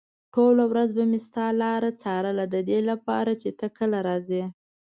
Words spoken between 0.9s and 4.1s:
به مې ستا لاره څارله ددې لپاره چې ته کله